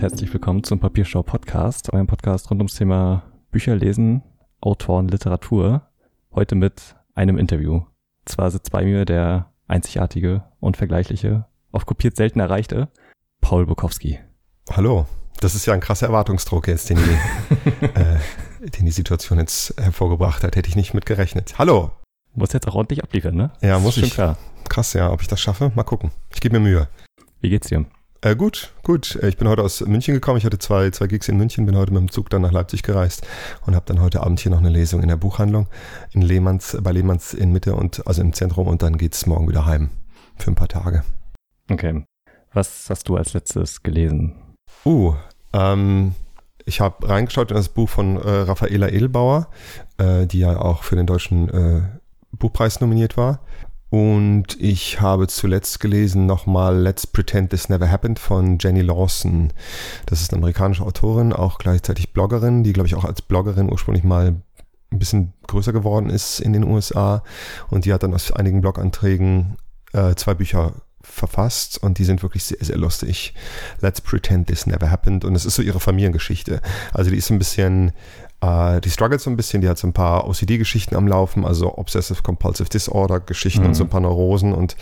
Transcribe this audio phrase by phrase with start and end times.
[0.00, 4.22] und herzlich willkommen zum Papierschau Podcast, eurem Podcast rund ums Thema Bücher lesen,
[4.62, 5.82] Autoren, Literatur.
[6.34, 7.82] Heute mit einem Interview.
[8.24, 12.88] Zwar sitzt bei mir der einzigartige, unvergleichliche, oft kopiert selten erreichte
[13.42, 14.18] Paul Bukowski.
[14.70, 15.06] Hallo.
[15.40, 20.42] Das ist ja ein krasser Erwartungsdruck jetzt, den die, äh, den die Situation jetzt hervorgebracht
[20.44, 20.56] hat.
[20.56, 21.58] Hätte ich nicht mit gerechnet.
[21.58, 21.90] Hallo.
[22.34, 23.50] Muss jetzt auch ordentlich abliefern, ne?
[23.60, 24.14] Ja, muss ich.
[24.14, 24.38] Klar.
[24.70, 25.12] Krass, ja.
[25.12, 25.72] Ob ich das schaffe?
[25.74, 26.10] Mal gucken.
[26.32, 26.88] Ich gebe mir Mühe.
[27.42, 27.84] Wie geht's dir?
[28.22, 29.18] Äh, gut, gut.
[29.22, 30.36] Ich bin heute aus München gekommen.
[30.36, 32.82] Ich hatte zwei, zwei Gigs in München, bin heute mit dem Zug dann nach Leipzig
[32.82, 33.26] gereist
[33.64, 35.68] und habe dann heute Abend hier noch eine Lesung in der Buchhandlung
[36.12, 39.64] in Lehmanns, bei Lehmanns in Mitte und also im Zentrum und dann geht's morgen wieder
[39.64, 39.88] heim
[40.36, 41.02] für ein paar Tage.
[41.70, 42.04] Okay.
[42.52, 44.34] Was hast du als letztes gelesen?
[44.84, 45.14] Uh,
[45.54, 46.14] ähm,
[46.66, 49.48] ich habe reingeschaut in das Buch von äh, Raffaela Edelbauer,
[49.96, 51.82] äh, die ja auch für den deutschen äh,
[52.32, 53.40] Buchpreis nominiert war.
[53.90, 59.52] Und ich habe zuletzt gelesen nochmal Let's Pretend This Never Happened von Jenny Lawson.
[60.06, 64.04] Das ist eine amerikanische Autorin, auch gleichzeitig Bloggerin, die, glaube ich, auch als Bloggerin ursprünglich
[64.04, 64.36] mal
[64.92, 67.24] ein bisschen größer geworden ist in den USA.
[67.68, 69.56] Und die hat dann aus einigen Bloganträgen
[69.92, 73.34] äh, zwei Bücher verfasst und die sind wirklich sehr, sehr lustig.
[73.80, 76.60] Let's Pretend This Never Happened und es ist so ihre Familiengeschichte.
[76.92, 77.92] Also die ist ein bisschen
[78.40, 81.76] äh, die struggelt so ein bisschen, die hat so ein paar OCD-Geschichten am Laufen, also
[81.76, 83.68] Obsessive Compulsive Disorder-Geschichten mhm.
[83.68, 84.76] und so ein paar Neurosen und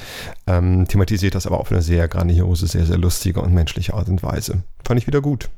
[0.46, 4.22] ähm, thematisiert das aber auf eine sehr grandiose, sehr, sehr lustige und menschliche Art und
[4.22, 4.62] Weise.
[4.84, 5.50] Fand ich wieder gut,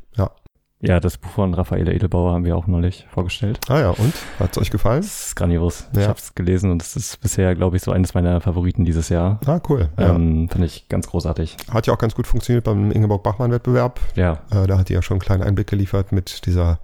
[0.81, 1.01] ja.
[1.01, 3.61] Das Buch von Raffaele Edelbauer haben wir auch neulich vorgestellt.
[3.69, 4.15] Ah ja, und?
[4.39, 5.03] Hat es euch gefallen?
[5.03, 5.89] Das ist grandios.
[5.95, 6.03] Ja.
[6.03, 9.09] Ich habe es gelesen und es ist bisher, glaube ich, so eines meiner Favoriten dieses
[9.09, 9.41] Jahr.
[9.47, 9.89] Ah, cool.
[9.99, 10.49] Ähm, ja.
[10.53, 11.57] Fand ich ganz großartig.
[11.71, 14.01] Hat ja auch ganz gut funktioniert beim Ingeborg-Bachmann-Wettbewerb.
[14.15, 14.41] Ja.
[14.51, 16.81] Äh, da hat die ja schon einen kleinen Einblick geliefert mit dieser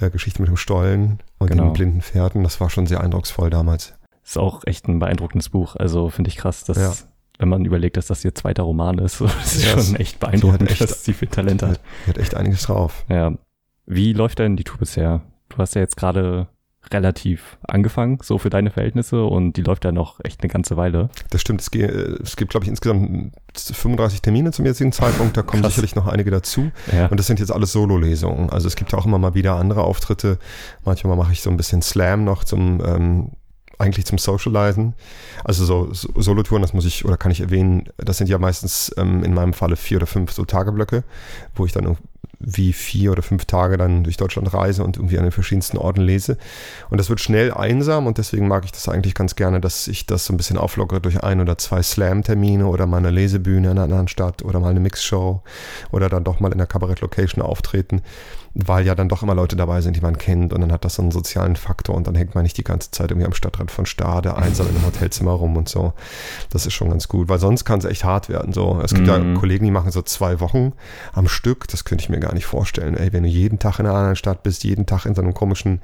[0.00, 1.64] äh, Geschichte mit dem Stollen und genau.
[1.64, 2.42] den blinden Pferden.
[2.42, 3.94] Das war schon sehr eindrucksvoll damals.
[4.24, 5.74] Ist auch echt ein beeindruckendes Buch.
[5.76, 6.92] Also finde ich krass, dass ja
[7.38, 9.20] wenn man überlegt, dass das ihr zweiter Roman ist.
[9.38, 11.80] Das ist ja, schon echt beeindruckend, echt, dass sie viel Talent hat.
[12.04, 13.04] Die hat echt einiges drauf.
[13.08, 13.32] Ja.
[13.86, 15.22] Wie läuft denn die Tour bisher?
[15.48, 16.48] Du hast ja jetzt gerade
[16.92, 21.10] relativ angefangen, so für deine Verhältnisse und die läuft ja noch echt eine ganze Weile.
[21.30, 25.42] Das stimmt, es, geht, es gibt, glaube ich, insgesamt 35 Termine zum jetzigen Zeitpunkt, da
[25.42, 25.74] kommen Krass.
[25.74, 27.06] sicherlich noch einige dazu ja.
[27.06, 29.84] und das sind jetzt alles Solo-Lesungen, also es gibt ja auch immer mal wieder andere
[29.84, 30.38] Auftritte,
[30.84, 33.30] manchmal mache ich so ein bisschen Slam noch zum ähm,
[33.78, 34.94] eigentlich zum Socializen.
[35.44, 38.92] Also so, so Solo-Touren, das muss ich oder kann ich erwähnen, das sind ja meistens
[38.96, 41.04] ähm, in meinem Falle vier oder fünf so Tageblöcke,
[41.54, 41.96] wo ich dann
[42.40, 46.02] wie vier oder fünf Tage dann durch Deutschland reise und irgendwie an den verschiedensten Orten
[46.02, 46.38] lese.
[46.88, 50.06] Und das wird schnell einsam und deswegen mag ich das eigentlich ganz gerne, dass ich
[50.06, 53.78] das so ein bisschen auflockere durch ein oder zwei Slam-Termine oder mal eine Lesebühne in
[53.78, 55.42] einer anderen Stadt oder mal eine Mixshow
[55.90, 58.02] oder dann doch mal in der Kabarett-Location auftreten
[58.60, 60.96] weil ja dann doch immer Leute dabei sind, die man kennt und dann hat das
[60.96, 63.70] so einen sozialen Faktor und dann hängt man nicht die ganze Zeit irgendwie am Stadtrand
[63.70, 65.92] von Stade einsam in einem Hotelzimmer rum und so.
[66.50, 68.52] Das ist schon ganz gut, weil sonst kann es echt hart werden.
[68.52, 69.34] So, es gibt mhm.
[69.34, 70.72] ja Kollegen, die machen so zwei Wochen
[71.12, 71.68] am Stück.
[71.68, 72.96] Das könnte ich mir gar nicht vorstellen.
[72.96, 75.34] Ey, wenn du jeden Tag in einer anderen Stadt bist, jeden Tag in so einem
[75.34, 75.80] komischen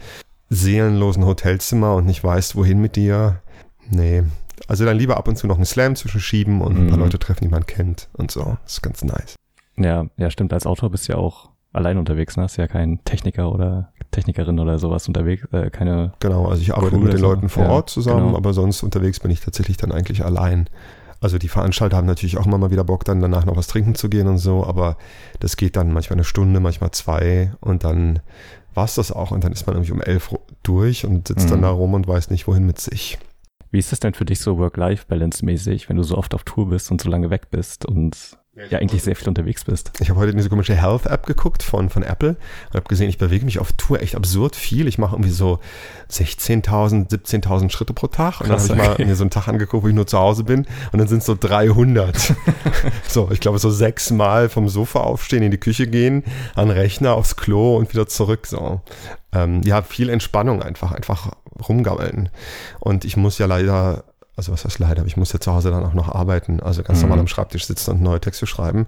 [0.51, 3.41] seelenlosen Hotelzimmer und nicht weißt, wohin mit dir.
[3.89, 4.25] Nee.
[4.67, 7.05] Also dann lieber ab und zu noch einen Slam zwischenschieben und ein paar mhm.
[7.05, 8.57] Leute treffen, die man kennt und so.
[8.65, 9.37] Das ist ganz nice.
[9.77, 10.53] Ja, ja, stimmt.
[10.53, 12.47] Als Autor bist du ja auch allein unterwegs, ne?
[12.47, 16.13] Ist ja kein Techniker oder Technikerin oder sowas unterwegs, äh, keine.
[16.21, 17.27] Genau, also ich arbeite mit den so.
[17.27, 18.37] Leuten vor ja, Ort zusammen, genau.
[18.37, 20.69] aber sonst unterwegs bin ich tatsächlich dann eigentlich allein.
[21.21, 23.95] Also die Veranstalter haben natürlich auch immer mal wieder Bock, dann danach noch was trinken
[23.95, 24.97] zu gehen und so, aber
[25.41, 28.21] das geht dann manchmal eine Stunde, manchmal zwei und dann
[28.75, 31.51] war es das auch und dann ist man irgendwie um elf durch und sitzt mhm.
[31.51, 33.19] dann da rum und weiß nicht, wohin mit sich.
[33.71, 36.91] Wie ist das denn für dich so Work-Life-Balance-mäßig, wenn du so oft auf Tour bist
[36.91, 38.37] und so lange weg bist und
[38.71, 39.91] ja eigentlich sehr viel unterwegs bist.
[40.01, 42.31] Ich habe heute diese komische Health-App geguckt von, von Apple
[42.69, 44.87] und habe gesehen, ich bewege mich auf Tour echt absurd viel.
[44.87, 45.59] Ich mache irgendwie so
[46.11, 48.41] 16.000, 17.000 Schritte pro Tag.
[48.41, 50.19] Und Krass, dann habe ich mal mir so einen Tag angeguckt, wo ich nur zu
[50.19, 52.35] Hause bin und dann sind es so 300.
[53.09, 56.23] so, ich glaube so sechsmal vom Sofa aufstehen, in die Küche gehen,
[56.55, 58.47] an den Rechner, aufs Klo und wieder zurück.
[58.47, 58.81] So.
[59.33, 61.33] Ähm, ja, viel Entspannung einfach, einfach
[61.69, 62.29] rumgammeln.
[62.79, 64.05] Und ich muss ja leider
[64.37, 66.83] also was heißt leider, aber ich muss ja zu Hause dann auch noch arbeiten, also
[66.83, 67.05] ganz mhm.
[67.05, 68.87] normal am Schreibtisch sitzen und neue Texte schreiben.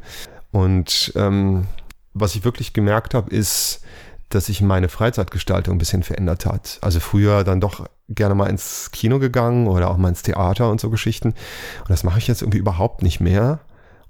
[0.53, 1.67] Und ähm,
[2.15, 3.81] was ich wirklich gemerkt habe, ist,
[4.29, 6.79] dass sich meine Freizeitgestaltung ein bisschen verändert hat.
[6.81, 10.81] Also früher dann doch gerne mal ins Kino gegangen oder auch mal ins Theater und
[10.81, 11.29] so Geschichten.
[11.29, 13.61] Und das mache ich jetzt irgendwie überhaupt nicht mehr.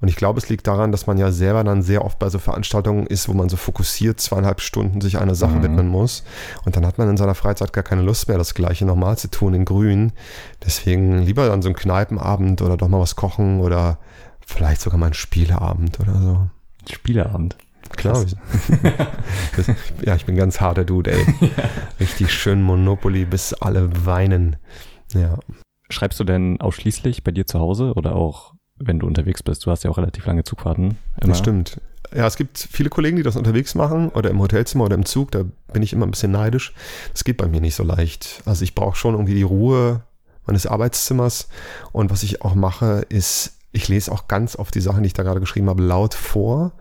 [0.01, 2.39] Und ich glaube, es liegt daran, dass man ja selber dann sehr oft bei so
[2.39, 5.63] Veranstaltungen ist, wo man so fokussiert zweieinhalb Stunden sich einer Sache mhm.
[5.63, 6.23] widmen muss.
[6.65, 9.31] Und dann hat man in seiner Freizeit gar keine Lust mehr, das Gleiche nochmal zu
[9.31, 10.13] tun in Grün.
[10.65, 13.99] Deswegen lieber dann so einen Kneipenabend oder doch mal was kochen oder
[14.45, 16.51] vielleicht sogar mal einen Spieleabend oder so.
[16.93, 17.57] Spieleabend.
[17.97, 18.25] Klar.
[20.03, 21.25] ja, ich bin ganz harter Dude, ey.
[21.41, 21.49] ja.
[22.01, 24.57] Richtig schön Monopoly, bis alle weinen.
[25.15, 25.39] Ja.
[25.89, 29.65] Schreibst du denn ausschließlich bei dir zu Hause oder auch wenn du unterwegs bist.
[29.67, 30.99] Du hast ja auch relativ lange Zugfahrten.
[31.21, 31.29] Immer.
[31.29, 31.81] Das stimmt.
[32.15, 35.33] Ja, es gibt viele Kollegen, die das unterwegs machen oder im Hotelzimmer oder im Zug.
[35.33, 36.73] Da bin ich immer ein bisschen neidisch.
[37.13, 38.43] Das geht bei mir nicht so leicht.
[38.45, 40.03] Also ich brauche schon irgendwie die Ruhe
[40.47, 41.49] meines Arbeitszimmers.
[41.93, 45.13] Und was ich auch mache, ist, ich lese auch ganz oft die Sachen, die ich
[45.13, 46.73] da gerade geschrieben habe, laut vor,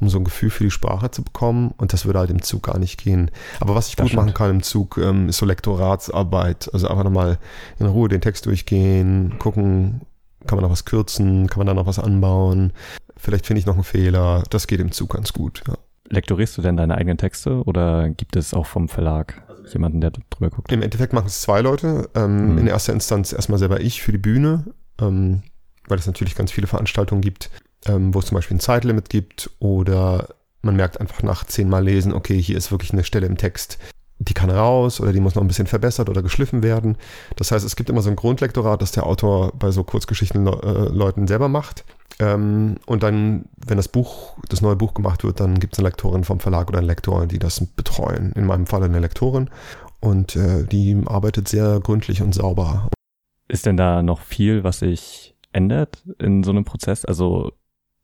[0.00, 1.72] um so ein Gefühl für die Sprache zu bekommen.
[1.76, 3.30] Und das würde halt im Zug gar nicht gehen.
[3.60, 4.26] Aber was ich das gut stimmt.
[4.26, 6.70] machen kann im Zug, ähm, ist so Lektoratsarbeit.
[6.72, 7.38] Also einfach nochmal
[7.78, 10.02] in Ruhe den Text durchgehen, gucken,
[10.46, 12.72] kann man noch was kürzen, kann man da noch was anbauen.
[13.16, 14.42] Vielleicht finde ich noch einen Fehler.
[14.50, 15.62] Das geht im Zug ganz gut.
[15.66, 15.74] Ja.
[16.08, 19.42] Lektorierst du denn deine eigenen Texte oder gibt es auch vom Verlag
[19.72, 20.72] jemanden, der drüber guckt?
[20.72, 22.10] Im Endeffekt machen es zwei Leute.
[22.14, 22.58] Ähm, mhm.
[22.58, 24.64] In erster Instanz erstmal selber ich für die Bühne.
[25.00, 25.42] Ähm,
[25.88, 27.50] weil es natürlich ganz viele Veranstaltungen gibt,
[27.86, 30.28] ähm, wo es zum Beispiel ein Zeitlimit gibt oder
[30.62, 33.78] man merkt einfach nach zehnmal Lesen, okay, hier ist wirklich eine Stelle im Text,
[34.24, 36.96] die kann raus oder die muss noch ein bisschen verbessert oder geschliffen werden.
[37.36, 41.26] Das heißt, es gibt immer so ein Grundlektorat, das der Autor bei so Kurzgeschichten äh,
[41.26, 41.84] selber macht.
[42.18, 45.88] Ähm, und dann, wenn das Buch, das neue Buch gemacht wird, dann gibt es eine
[45.88, 48.32] Lektorin vom Verlag oder einen Lektor, die das betreuen.
[48.32, 49.50] In meinem Fall eine Lektorin.
[50.00, 52.88] Und äh, die arbeitet sehr gründlich und sauber.
[53.48, 57.04] Ist denn da noch viel, was ich ändert in so einem Prozess?
[57.04, 57.52] Also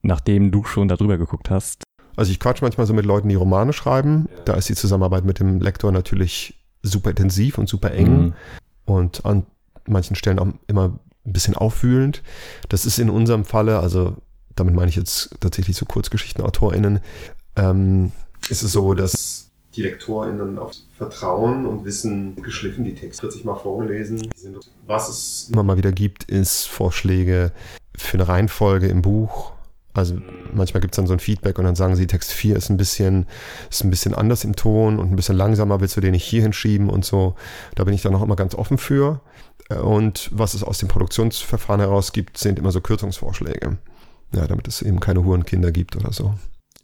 [0.02, 1.87] nachdem du schon darüber geguckt hast?
[2.18, 4.28] Also ich quatsch manchmal so mit Leuten, die Romane schreiben.
[4.44, 8.34] Da ist die Zusammenarbeit mit dem Lektor natürlich super intensiv und super eng mhm.
[8.86, 9.46] und an
[9.86, 12.24] manchen Stellen auch immer ein bisschen aufwühlend.
[12.68, 14.16] Das ist in unserem Falle, also
[14.56, 16.98] damit meine ich jetzt tatsächlich so KurzgeschichtenautorInnen,
[17.54, 18.10] ähm,
[18.48, 23.54] ist es so, dass die LektorInnen auf Vertrauen und Wissen geschliffen, die Texte 40 Mal
[23.54, 24.28] vorgelesen.
[24.88, 27.52] Was es immer mal wieder gibt, ist Vorschläge
[27.96, 29.52] für eine Reihenfolge im Buch.
[29.94, 30.16] Also
[30.52, 32.76] manchmal gibt es dann so ein Feedback und dann sagen sie, Text 4 ist ein
[32.76, 33.26] bisschen,
[33.70, 36.42] ist ein bisschen anders im Ton und ein bisschen langsamer, willst du den nicht hier
[36.42, 37.34] hinschieben und so.
[37.74, 39.20] Da bin ich dann auch immer ganz offen für.
[39.82, 43.78] Und was es aus dem Produktionsverfahren heraus gibt, sind immer so Kürzungsvorschläge.
[44.34, 46.34] Ja, damit es eben keine Hurenkinder gibt oder so.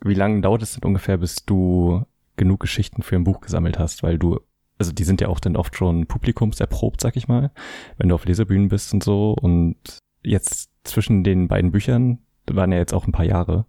[0.02, 2.04] Wie lange dauert es denn ungefähr, bis du
[2.36, 4.40] genug Geschichten für ein Buch gesammelt hast, weil du,
[4.78, 7.52] also die sind ja auch dann oft schon publikumserprobt, sag ich mal,
[7.96, 9.32] wenn du auf Lesebühnen bist und so.
[9.32, 9.76] Und
[10.22, 12.18] jetzt zwischen den beiden Büchern
[12.50, 13.66] waren ja jetzt auch ein paar Jahre.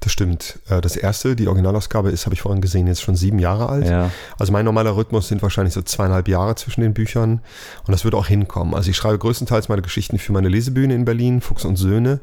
[0.00, 0.58] Das stimmt.
[0.68, 3.88] Äh, das erste, die Originalausgabe ist, habe ich vorhin gesehen, jetzt schon sieben Jahre alt.
[3.88, 4.10] Ja.
[4.38, 7.40] Also mein normaler Rhythmus sind wahrscheinlich so zweieinhalb Jahre zwischen den Büchern.
[7.86, 8.74] Und das wird auch hinkommen.
[8.74, 12.20] Also ich schreibe größtenteils meine Geschichten für meine Lesebühne in Berlin, Fuchs und Söhne.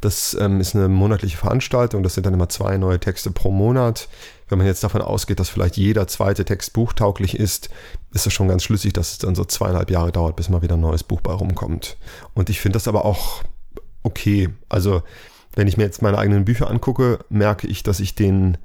[0.00, 2.02] Das ähm, ist eine monatliche Veranstaltung.
[2.02, 4.08] Das sind dann immer zwei neue Texte pro Monat.
[4.48, 7.70] Wenn man jetzt davon ausgeht, dass vielleicht jeder zweite Text buchtauglich ist,
[8.12, 10.74] ist das schon ganz schlüssig, dass es dann so zweieinhalb Jahre dauert, bis mal wieder
[10.74, 11.96] ein neues Buch bei rumkommt.
[12.34, 13.42] Und ich finde das aber auch
[14.02, 14.50] okay.
[14.68, 15.02] Also,
[15.54, 18.58] wenn ich mir jetzt meine eigenen Bücher angucke, merke ich, dass ich den,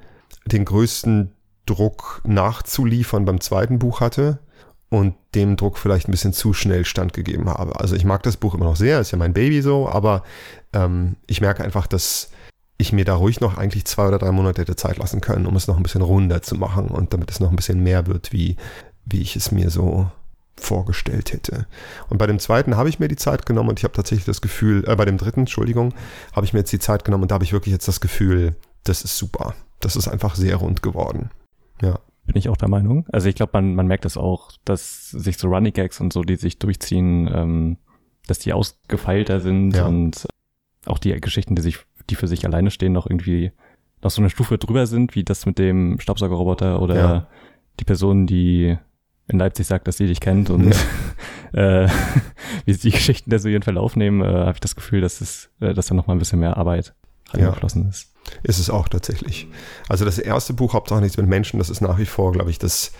[0.46, 1.32] den größten
[1.66, 4.40] Druck nachzuliefern beim zweiten Buch hatte
[4.88, 7.78] und dem Druck vielleicht ein bisschen zu schnell standgegeben habe.
[7.78, 10.24] Also ich mag das Buch immer noch sehr, ist ja mein Baby so, aber
[10.72, 12.30] ähm, ich merke einfach, dass
[12.76, 15.54] ich mir da ruhig noch eigentlich zwei oder drei Monate hätte Zeit lassen können, um
[15.54, 18.32] es noch ein bisschen runder zu machen und damit es noch ein bisschen mehr wird,
[18.32, 18.56] wie,
[19.04, 20.10] wie ich es mir so
[20.60, 21.66] vorgestellt hätte.
[22.08, 24.40] Und bei dem zweiten habe ich mir die Zeit genommen und ich habe tatsächlich das
[24.40, 25.94] Gefühl, äh, bei dem dritten, Entschuldigung,
[26.34, 28.56] habe ich mir jetzt die Zeit genommen und da habe ich wirklich jetzt das Gefühl,
[28.84, 29.54] das ist super.
[29.80, 31.30] Das ist einfach sehr rund geworden.
[31.82, 31.98] Ja.
[32.26, 33.06] Bin ich auch der Meinung.
[33.10, 36.12] Also ich glaube, man, man merkt es das auch, dass sich so Running Gags und
[36.12, 37.76] so, die sich durchziehen, ähm,
[38.26, 39.86] dass die ausgefeilter sind ja.
[39.86, 40.28] und
[40.86, 43.52] auch die Geschichten, die sich die für sich alleine stehen, noch irgendwie
[44.02, 47.26] noch so eine Stufe drüber sind, wie das mit dem Staubsaugerroboter oder ja.
[47.78, 48.78] die Person, die
[49.30, 50.74] in Leipzig sagt, dass sie dich kennt und
[51.54, 51.84] ja.
[51.84, 51.88] äh,
[52.64, 55.20] wie sie die Geschichten der so ihren Verlauf nehmen, äh, habe ich das Gefühl, dass
[55.20, 56.94] es, äh, dass da noch mal ein bisschen mehr Arbeit
[57.32, 57.88] reingeflossen ja.
[57.88, 58.12] ist.
[58.42, 59.48] Ist es auch tatsächlich.
[59.88, 62.58] Also das erste Buch Hauptsache nichts mit Menschen, das ist nach wie vor, glaube ich,
[62.58, 62.92] das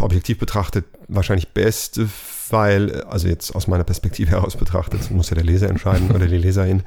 [0.00, 2.08] objektiv betrachtet wahrscheinlich beste,
[2.50, 6.36] weil, also jetzt aus meiner Perspektive heraus betrachtet, muss ja der Leser entscheiden oder die
[6.38, 6.82] Leserin,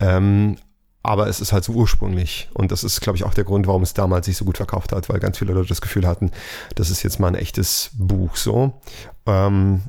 [0.00, 0.56] ähm,
[1.02, 2.48] aber es ist halt so ursprünglich.
[2.54, 4.92] Und das ist, glaube ich, auch der Grund, warum es damals sich so gut verkauft
[4.92, 6.30] hat, weil ganz viele Leute das Gefühl hatten,
[6.74, 8.80] das ist jetzt mal ein echtes Buch so.
[9.26, 9.82] Ähm,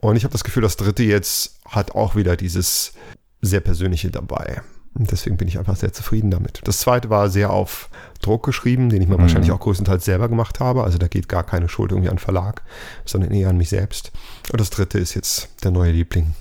[0.00, 2.92] und ich habe das Gefühl, das dritte jetzt hat auch wieder dieses
[3.40, 4.62] sehr Persönliche dabei.
[4.94, 6.60] Und deswegen bin ich einfach sehr zufrieden damit.
[6.64, 7.88] Das zweite war sehr auf
[8.20, 9.22] Druck geschrieben, den ich mir mhm.
[9.22, 10.82] wahrscheinlich auch größtenteils selber gemacht habe.
[10.82, 12.62] Also da geht gar keine Schuld irgendwie an Verlag,
[13.04, 14.12] sondern eher an mich selbst.
[14.50, 16.34] Und das dritte ist jetzt der neue Liebling.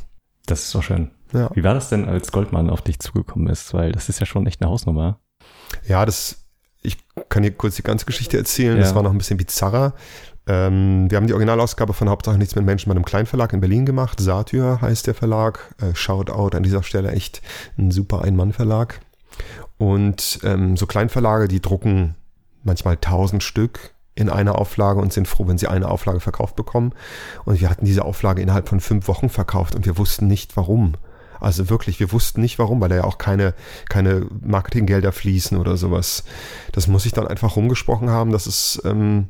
[0.47, 1.11] Das ist so schön.
[1.33, 1.51] Ja.
[1.53, 3.73] Wie war das denn, als Goldmann auf dich zugekommen ist?
[3.73, 5.19] Weil das ist ja schon echt eine Hausnummer.
[5.85, 6.45] Ja, das,
[6.81, 6.97] ich
[7.29, 8.77] kann hier kurz die ganze Geschichte erzählen.
[8.77, 8.83] Ja.
[8.83, 9.93] Das war noch ein bisschen bizarrer.
[10.47, 13.85] Ähm, wir haben die Originalausgabe von Hauptsache nichts mit Menschen bei einem Kleinverlag in Berlin
[13.85, 14.21] gemacht.
[14.21, 15.75] Satyr heißt der Verlag.
[15.81, 17.41] Äh, Shoutout an dieser Stelle echt
[17.77, 19.01] ein super Ein-Mann-Verlag.
[19.77, 22.15] Und ähm, so Kleinverlage, die drucken
[22.63, 26.93] manchmal tausend Stück in einer Auflage und sind froh, wenn sie eine Auflage verkauft bekommen.
[27.45, 30.95] Und wir hatten diese Auflage innerhalb von fünf Wochen verkauft und wir wussten nicht warum.
[31.39, 33.53] Also wirklich, wir wussten nicht warum, weil da ja auch keine,
[33.89, 36.23] keine Marketinggelder fließen oder sowas.
[36.71, 39.29] Das muss ich dann einfach rumgesprochen haben, dass es ähm,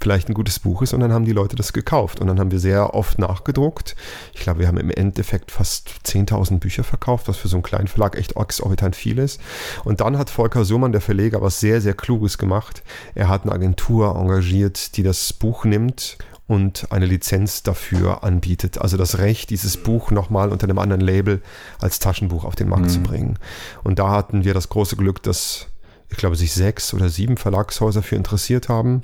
[0.00, 2.50] vielleicht ein gutes Buch ist und dann haben die Leute das gekauft und dann haben
[2.50, 3.96] wir sehr oft nachgedruckt.
[4.34, 7.88] Ich glaube, wir haben im Endeffekt fast 10.000 Bücher verkauft, was für so einen kleinen
[7.88, 9.40] Verlag echt exorbitant viel ist.
[9.84, 12.82] Und dann hat Volker Summern, der Verleger, was sehr, sehr Kluges gemacht.
[13.14, 18.80] Er hat eine Agentur engagiert, die das Buch nimmt und eine Lizenz dafür anbietet.
[18.80, 21.42] Also das Recht, dieses Buch nochmal unter einem anderen Label
[21.78, 22.90] als Taschenbuch auf den Markt mhm.
[22.90, 23.38] zu bringen.
[23.84, 25.66] Und da hatten wir das große Glück, dass
[26.10, 29.02] ich glaube, sich sechs oder sieben Verlagshäuser für interessiert haben.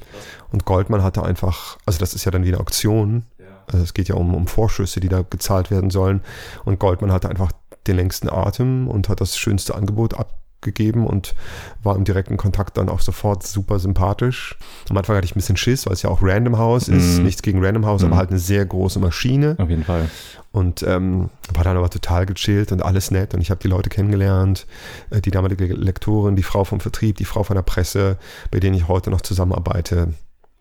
[0.50, 3.24] Und Goldman hatte einfach, also das ist ja dann wieder Auktion.
[3.66, 6.22] Also es geht ja um, um Vorschüsse, die da gezahlt werden sollen.
[6.64, 7.52] Und Goldman hatte einfach
[7.86, 11.34] den längsten Atem und hat das schönste Angebot ab, gegeben und
[11.82, 14.56] war im direkten Kontakt dann auch sofort super sympathisch.
[14.90, 17.18] Am Anfang hatte ich ein bisschen Schiss, weil es ja auch Random House ist.
[17.18, 17.24] Mhm.
[17.24, 18.08] Nichts gegen Random House, mhm.
[18.08, 19.54] aber halt eine sehr große Maschine.
[19.58, 20.10] Auf jeden Fall.
[20.50, 23.34] Und ähm, war dann aber total gechillt und alles nett.
[23.34, 24.66] Und ich habe die Leute kennengelernt,
[25.10, 28.18] äh, die damalige Lektorin, die Frau vom Vertrieb, die Frau von der Presse,
[28.50, 30.14] bei denen ich heute noch zusammenarbeite.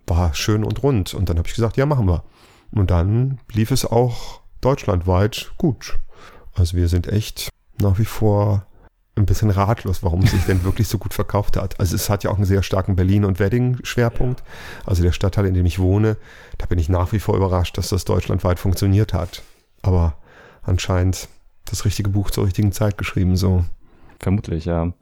[0.08, 1.14] War schön und rund.
[1.14, 2.24] Und dann habe ich gesagt, ja, machen wir.
[2.72, 6.00] Und dann lief es auch deutschlandweit gut.
[6.56, 8.66] Also wir sind echt nach wie vor
[9.16, 11.80] ein bisschen ratlos, warum es sich denn wirklich so gut verkauft hat.
[11.80, 14.44] Also es hat ja auch einen sehr starken Berlin- und Wedding-Schwerpunkt.
[14.86, 16.18] Also der Stadtteil, in dem ich wohne,
[16.58, 19.44] da bin ich nach wie vor überrascht, dass das deutschlandweit funktioniert hat.
[19.84, 20.18] Aber
[20.64, 21.28] anscheinend
[21.66, 23.64] das richtige Buch zur richtigen Zeit geschrieben, so.
[24.20, 24.94] Vermutlich, ja.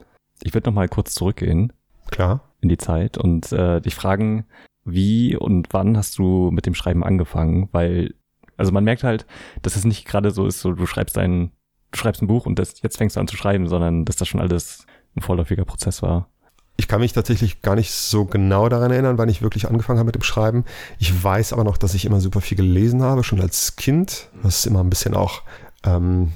[0.42, 1.72] Ich würde noch mal kurz zurückgehen.
[2.10, 2.40] Klar.
[2.60, 4.44] In die Zeit und äh, dich fragen,
[4.84, 7.68] wie und wann hast du mit dem Schreiben angefangen?
[7.72, 8.14] Weil,
[8.56, 9.26] also man merkt halt,
[9.62, 11.52] dass es nicht gerade so ist, so du schreibst einen
[11.92, 14.28] du schreibst ein Buch und das, jetzt fängst du an zu schreiben, sondern dass das
[14.28, 16.28] schon alles ein vorläufiger Prozess war.
[16.76, 20.06] Ich kann mich tatsächlich gar nicht so genau daran erinnern, wann ich wirklich angefangen habe
[20.06, 20.64] mit dem Schreiben.
[20.98, 24.64] Ich weiß aber noch, dass ich immer super viel gelesen habe, schon als Kind, was
[24.64, 25.42] immer ein bisschen auch
[25.84, 26.32] ähm,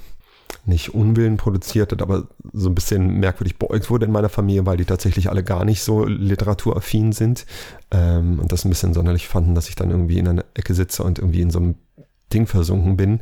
[0.67, 4.77] nicht Unwillen produziert hat, aber so ein bisschen merkwürdig beäugt wurde in meiner Familie, weil
[4.77, 7.47] die tatsächlich alle gar nicht so literaturaffin sind
[7.91, 11.03] ähm, und das ein bisschen sonderlich fanden, dass ich dann irgendwie in einer Ecke sitze
[11.03, 11.77] und irgendwie in so einem
[12.33, 13.21] Ding versunken bin.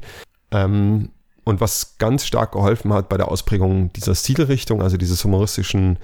[0.50, 1.10] Ähm,
[1.44, 5.98] und was ganz stark geholfen hat bei der Ausprägung dieser Stilrichtung, also dieses humoristischen,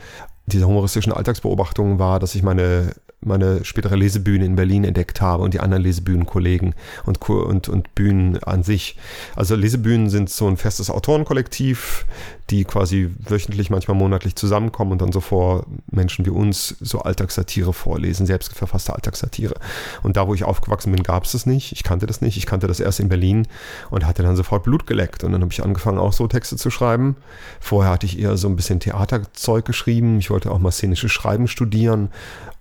[0.46, 2.92] dieser humoristischen Alltagsbeobachtung war, dass ich meine
[3.22, 8.42] meine spätere Lesebühne in Berlin entdeckt habe und die anderen Lesebühnenkollegen und, und, und Bühnen
[8.42, 8.96] an sich.
[9.36, 12.06] Also Lesebühnen sind so ein festes Autorenkollektiv,
[12.50, 17.72] die quasi wöchentlich, manchmal monatlich zusammenkommen und dann so vor Menschen wie uns so Alltagssatire
[17.72, 19.54] vorlesen, selbst verfasste Alltagssatire.
[20.02, 21.72] Und da, wo ich aufgewachsen bin, gab es das nicht.
[21.72, 22.36] Ich kannte das nicht.
[22.36, 23.46] Ich kannte das erst in Berlin
[23.90, 25.22] und hatte dann sofort Blut geleckt.
[25.22, 27.16] Und dann habe ich angefangen, auch so Texte zu schreiben.
[27.60, 30.18] Vorher hatte ich eher so ein bisschen Theaterzeug geschrieben.
[30.18, 32.10] Ich wollte auch mal szenisches Schreiben studieren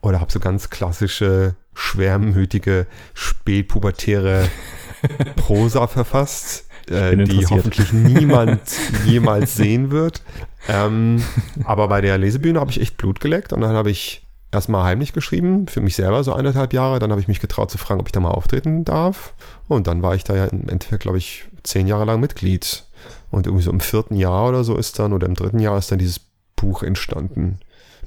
[0.02, 4.50] oder habe so ganz klassische, schwermütige, spätpubertäre
[5.36, 8.62] Prosa verfasst, äh, die hoffentlich niemand
[9.06, 10.22] jemals sehen wird.
[10.68, 11.24] Ähm,
[11.64, 15.14] aber bei der Lesebühne habe ich echt Blut geleckt und dann habe ich erstmal heimlich
[15.14, 17.00] geschrieben, für mich selber so eineinhalb Jahre.
[17.00, 19.34] Dann habe ich mich getraut zu fragen, ob ich da mal auftreten darf.
[19.68, 22.86] Und dann war ich da ja im Endeffekt, glaube ich, zehn Jahre lang Mitglied.
[23.32, 25.92] Und irgendwie so im vierten Jahr oder so ist dann, oder im dritten Jahr ist
[25.92, 26.20] dann dieses
[26.56, 27.60] Buch entstanden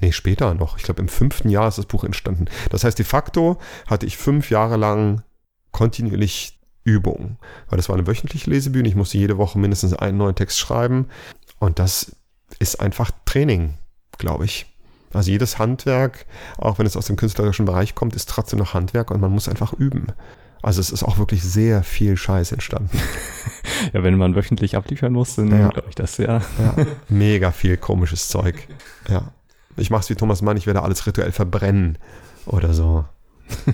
[0.02, 0.76] nee, später noch.
[0.76, 2.46] Ich glaube, im fünften Jahr ist das Buch entstanden.
[2.70, 5.22] Das heißt, de facto hatte ich fünf Jahre lang
[5.70, 7.36] kontinuierlich Übung.
[7.68, 8.88] Weil das war eine wöchentliche Lesebühne.
[8.88, 11.08] Ich musste jede Woche mindestens einen neuen Text schreiben.
[11.58, 12.16] Und das
[12.58, 13.74] ist einfach Training,
[14.18, 14.66] glaube ich.
[15.12, 16.26] Also jedes Handwerk,
[16.58, 19.48] auch wenn es aus dem künstlerischen Bereich kommt, ist trotzdem noch Handwerk und man muss
[19.48, 20.06] einfach üben.
[20.62, 22.98] Also es ist auch wirklich sehr viel Scheiß entstanden.
[23.92, 25.68] ja, wenn man wöchentlich abliefern muss, dann ja.
[25.68, 26.40] glaube ich das ja.
[26.58, 26.86] ja.
[27.08, 28.68] Mega viel komisches Zeug.
[29.08, 29.32] Ja.
[29.76, 31.98] Ich mache es wie Thomas Mann, ich werde alles rituell verbrennen
[32.46, 33.04] oder so.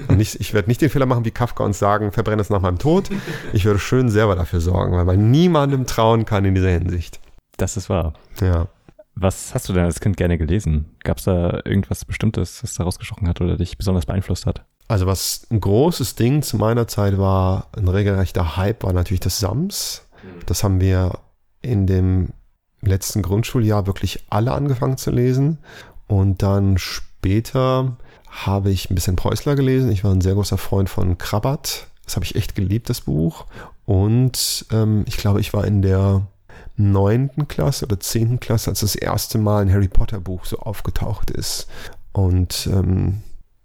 [0.08, 2.60] Und nicht, ich werde nicht den Fehler machen wie Kafka und sagen, verbrenne es nach
[2.60, 3.10] meinem Tod.
[3.52, 7.20] Ich würde schön selber dafür sorgen, weil man niemandem trauen kann in dieser Hinsicht.
[7.56, 8.14] Das ist wahr.
[8.40, 8.68] Ja.
[9.14, 10.96] Was hast du denn als Kind gerne gelesen?
[11.02, 14.64] Gab es da irgendwas Bestimmtes, was da rausgestochen hat oder dich besonders beeinflusst hat?
[14.86, 19.40] Also was ein großes Ding zu meiner Zeit war, ein regelrechter Hype, war natürlich das
[19.40, 20.06] Sams.
[20.46, 21.18] Das haben wir
[21.62, 22.28] in dem
[22.80, 25.58] letzten Grundschuljahr wirklich alle angefangen zu lesen.
[26.06, 27.96] Und dann später
[28.30, 29.90] habe ich ein bisschen Preußler gelesen.
[29.90, 31.86] Ich war ein sehr großer Freund von Krabat.
[32.04, 33.46] Das habe ich echt geliebt, das Buch.
[33.84, 36.26] Und ähm, ich glaube, ich war in der
[36.76, 41.30] neunten Klasse oder zehnten Klasse, als das erste Mal ein Harry Potter Buch so aufgetaucht
[41.30, 41.66] ist.
[42.12, 43.22] Und ähm,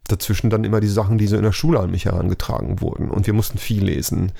[0.07, 3.09] dazwischen dann immer die Sachen, die so in der Schule an mich herangetragen wurden.
[3.09, 4.31] Und wir mussten viel lesen.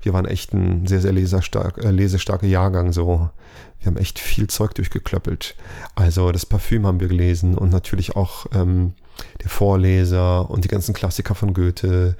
[0.00, 3.30] Wir waren echt ein sehr, sehr leserstark, äh, lesestarker Jahrgang so.
[3.78, 5.54] Wir haben echt viel Zeug durchgeklöppelt.
[5.94, 8.94] Also das Parfüm haben wir gelesen und natürlich auch ähm,
[9.42, 12.16] der Vorleser und die ganzen Klassiker von Goethe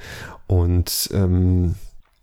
[0.46, 1.75] und ähm,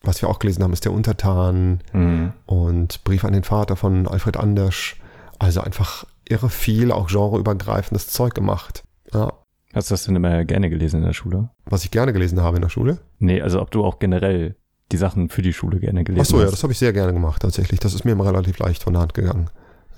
[0.02, 2.34] was wir auch gelesen haben, ist der Untertan mhm.
[2.46, 4.94] und Brief an den Vater von Alfred Anders.
[5.40, 8.84] Also einfach irre viel, auch genreübergreifendes Zeug gemacht.
[9.14, 9.34] Ja.
[9.74, 11.50] Hast du das denn immer gerne gelesen in der Schule?
[11.66, 13.00] Was ich gerne gelesen habe in der Schule?
[13.20, 14.56] Nee, also ob du auch generell
[14.92, 16.30] die Sachen für die Schule gerne gelesen hast.
[16.30, 17.80] Ach so, ja, das habe ich sehr gerne gemacht tatsächlich.
[17.80, 19.50] Das ist mir immer relativ leicht von der Hand gegangen.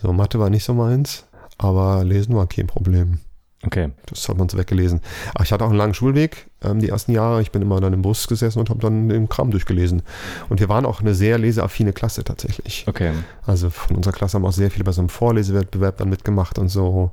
[0.02, 1.26] So, Mathe war nicht so meins,
[1.58, 3.20] aber Lesen war kein Problem.
[3.64, 3.92] Okay.
[4.08, 5.02] Das hat man so weggelesen.
[5.36, 7.42] Ach, ich hatte auch einen langen Schulweg, ähm, die ersten Jahre.
[7.42, 10.02] Ich bin immer dann im Bus gesessen und habe dann den Kram durchgelesen.
[10.50, 12.86] Und wir waren auch eine sehr leseaffine Klasse tatsächlich.
[12.88, 13.12] Okay.
[13.46, 16.70] Also von unserer Klasse haben auch sehr viele bei so einem Vorlesewettbewerb dann mitgemacht und
[16.70, 17.12] so.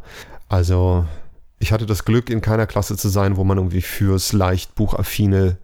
[0.48, 1.04] Also
[1.58, 5.58] ich hatte das Glück, in keiner Klasse zu sein, wo man irgendwie fürs leicht buchaffine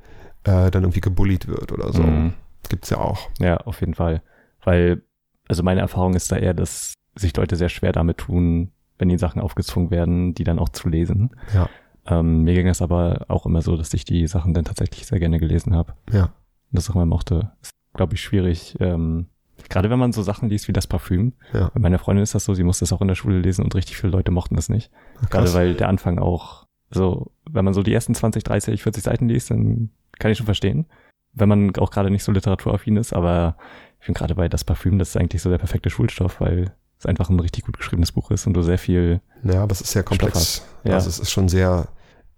[0.44, 2.02] äh, dann irgendwie gebullied wird oder so.
[2.02, 2.34] Mhm.
[2.68, 3.28] Gibt's ja auch.
[3.38, 4.22] Ja, auf jeden Fall.
[4.64, 5.02] Weil,
[5.48, 9.18] also meine Erfahrung ist da eher, dass sich Leute sehr schwer damit tun, wenn die
[9.18, 11.30] Sachen aufgezwungen werden, die dann auch zu lesen.
[11.52, 11.68] Ja.
[12.06, 15.18] Ähm, mir ging es aber auch immer so, dass ich die Sachen dann tatsächlich sehr
[15.18, 15.94] gerne gelesen habe.
[16.12, 16.24] Ja.
[16.24, 16.32] Und
[16.72, 17.52] das auch immer mochte.
[17.62, 18.76] Ist, glaube ich, schwierig.
[18.80, 19.26] Ähm,
[19.68, 21.32] gerade wenn man so Sachen liest wie das Parfüm.
[21.52, 21.70] Ja.
[21.72, 23.74] Bei meiner Freundin ist das so, sie muss das auch in der Schule lesen und
[23.74, 24.90] richtig viele Leute mochten das nicht.
[25.16, 25.30] Krass.
[25.30, 29.28] Gerade weil der Anfang auch so, wenn man so die ersten 20, 30, 40 Seiten
[29.28, 30.86] liest, dann kann ich schon verstehen.
[31.32, 33.56] Wenn man auch gerade nicht so literaturaffin ist, aber
[33.98, 36.72] ich finde gerade bei das Parfüm, das ist eigentlich so der perfekte Schulstoff, weil
[37.04, 39.20] es einfach ein richtig gut geschriebenes Buch ist und du sehr viel.
[39.42, 40.62] Ja, aber es ist sehr komplex.
[40.84, 40.94] Ja.
[40.94, 41.88] Also es ist schon sehr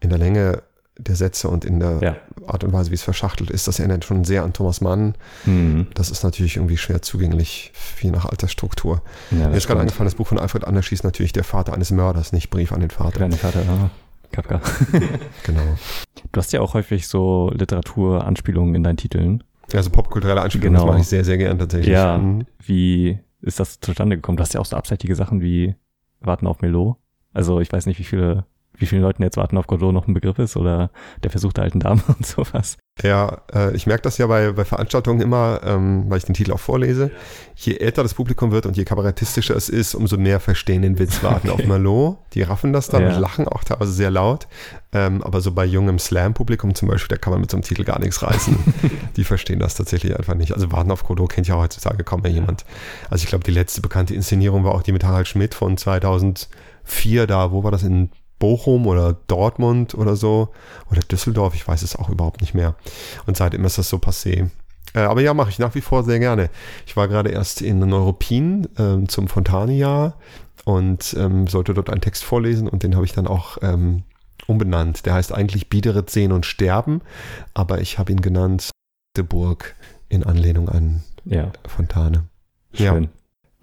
[0.00, 0.62] in der Länge
[0.99, 2.16] der Sätze und in der ja.
[2.46, 3.68] Art und Weise, wie es verschachtelt ist.
[3.68, 5.14] Das erinnert schon sehr an Thomas Mann.
[5.44, 5.88] Mhm.
[5.94, 9.02] Das ist natürlich irgendwie schwer zugänglich, wie nach Altersstruktur.
[9.30, 11.90] Ja, Mir ist gerade angefallen, das Buch von Alfred Anders schießt natürlich der Vater eines
[11.90, 13.25] Mörders, nicht Brief an den Vater.
[13.25, 13.90] An den Vater, ja.
[14.32, 14.61] Kafka.
[15.44, 15.76] genau.
[16.32, 19.44] Du hast ja auch häufig so Literaturanspielungen in deinen Titeln.
[19.75, 20.87] Also popkulturelle Anspielungen, genau.
[20.87, 21.92] das mache ich sehr, sehr gern tatsächlich.
[21.92, 22.46] Ja, mhm.
[22.64, 24.36] wie ist das zustande gekommen?
[24.36, 25.74] Du hast ja auch so abseitige Sachen wie
[26.20, 26.96] Warten auf Melo.
[27.32, 30.14] Also ich weiß nicht, wie viele, wie vielen Leuten jetzt Warten auf Godot noch ein
[30.14, 30.90] Begriff ist oder
[31.22, 32.78] der Versuch der alten Dame und sowas.
[33.02, 36.52] Ja, äh, ich merke das ja bei, bei Veranstaltungen immer, ähm, weil ich den Titel
[36.52, 37.10] auch vorlese.
[37.54, 41.23] Je älter das Publikum wird und je kabarettistischer es ist, umso mehr verstehen den Witz
[41.23, 41.62] Warten okay.
[41.62, 42.16] auf Merlot.
[42.32, 43.14] Die raffen das dann ja.
[43.14, 44.49] und lachen auch teilweise sehr laut.
[44.92, 47.84] Ähm, aber so bei jungem Slam-Publikum zum Beispiel, da kann man mit so einem Titel
[47.84, 48.56] gar nichts reißen.
[49.16, 50.54] die verstehen das tatsächlich einfach nicht.
[50.54, 52.64] Also Warten auf Godot kennt ja heutzutage kaum mehr jemand.
[53.10, 57.26] Also ich glaube, die letzte bekannte Inszenierung war auch die mit Harald Schmidt von 2004
[57.26, 57.52] da.
[57.52, 60.50] Wo war das in Bochum oder Dortmund oder so
[60.90, 62.75] oder Düsseldorf, ich weiß es auch überhaupt nicht mehr.
[63.26, 64.50] Und seitdem ist das so passé.
[64.94, 66.50] Äh, aber ja, mache ich nach wie vor sehr gerne.
[66.86, 70.16] Ich war gerade erst in Neuruppin ähm, zum Fontane-Jahr
[70.64, 74.02] und ähm, sollte dort einen Text vorlesen und den habe ich dann auch ähm,
[74.46, 75.06] umbenannt.
[75.06, 77.02] Der heißt eigentlich Biederet sehen und sterben,
[77.54, 78.70] aber ich habe ihn genannt
[79.16, 79.76] De Burg
[80.08, 81.50] in Anlehnung an ja.
[81.66, 82.25] Fontane.
[82.72, 83.04] Schön.
[83.04, 83.08] Ja.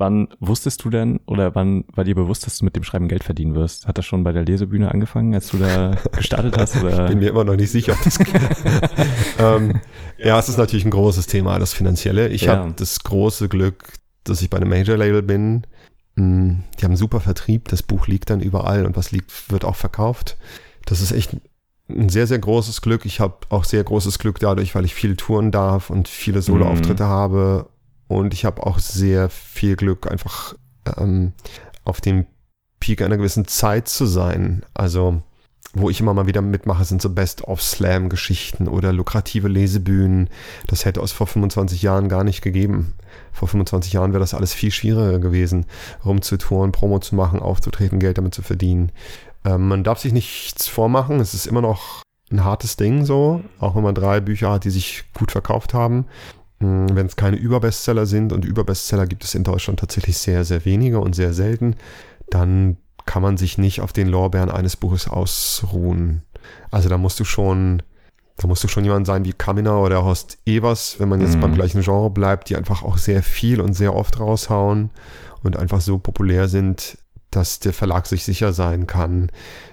[0.03, 3.23] Wann wusstest du denn oder wann war dir bewusst, dass du mit dem Schreiben Geld
[3.23, 3.87] verdienen wirst?
[3.87, 6.75] Hat das schon bei der Lesebühne angefangen, als du da gestartet hast?
[6.75, 7.05] Oder?
[7.05, 8.19] Ich bin mir immer noch nicht sicher, ob das
[9.39, 9.79] ähm,
[10.17, 12.27] Ja, es ist natürlich ein großes Thema, das Finanzielle.
[12.27, 12.57] Ich ja.
[12.57, 13.93] habe das große Glück,
[14.25, 15.65] dass ich bei einem Major-Label bin.
[16.17, 19.63] Hm, die haben einen super Vertrieb, das Buch liegt dann überall und was liegt, wird
[19.63, 20.35] auch verkauft.
[20.85, 21.37] Das ist echt
[21.87, 23.05] ein sehr, sehr großes Glück.
[23.05, 27.05] Ich habe auch sehr großes Glück dadurch, weil ich viel touren darf und viele Solo-Auftritte
[27.05, 27.07] mhm.
[27.07, 27.69] habe
[28.13, 30.55] und ich habe auch sehr viel Glück, einfach
[30.97, 31.33] ähm,
[31.83, 32.27] auf dem
[32.79, 34.63] Peak einer gewissen Zeit zu sein.
[34.73, 35.21] Also,
[35.73, 40.29] wo ich immer mal wieder mitmache, sind so Best-of-Slam-Geschichten oder lukrative Lesebühnen.
[40.67, 42.93] Das hätte es vor 25 Jahren gar nicht gegeben.
[43.31, 45.65] Vor 25 Jahren wäre das alles viel schwieriger gewesen,
[46.05, 48.91] rumzutouren, Promo zu machen, aufzutreten, Geld damit zu verdienen.
[49.43, 51.19] Ähm, man darf sich nichts vormachen.
[51.19, 54.69] Es ist immer noch ein hartes Ding so, auch wenn man drei Bücher hat, die
[54.69, 56.05] sich gut verkauft haben.
[56.63, 60.63] Hm, wenn es keine Überbestseller sind und Überbestseller gibt es in Deutschland tatsächlich sehr, sehr
[60.63, 61.75] wenige und sehr selten,
[62.29, 66.23] dann kann man sich nicht auf den Lorbeeren eines Buches ausruhen.
[66.71, 67.83] Also da musst du schon,
[68.37, 71.41] da musst du schon jemand sein wie Kaminer oder Horst Evers, wenn man jetzt mhm.
[71.41, 74.89] beim gleichen Genre bleibt, die einfach auch sehr viel und sehr oft raushauen
[75.43, 76.97] und einfach so populär sind,
[77.29, 79.31] dass der Verlag sich sicher sein kann,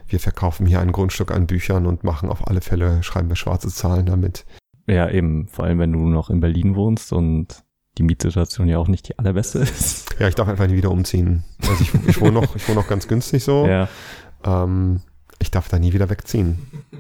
[0.09, 3.69] wir verkaufen hier ein Grundstück an Büchern und machen auf alle Fälle, schreiben wir schwarze
[3.69, 4.45] Zahlen damit.
[4.91, 5.47] Ja, eben.
[5.47, 7.63] Vor allem, wenn du noch in Berlin wohnst und
[7.99, 10.15] die Mietsituation ja auch nicht die allerbeste ist.
[10.19, 11.45] Ja, ich darf einfach nie wieder umziehen.
[11.63, 13.67] Also ich, ich wohne noch, ich wohne noch ganz günstig so.
[13.67, 13.89] Ja.
[14.45, 15.01] Ähm,
[15.39, 16.59] ich darf da nie wieder wegziehen.